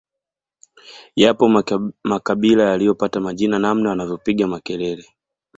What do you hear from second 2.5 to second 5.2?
yaliyopata majina namna wanavyopiga makelele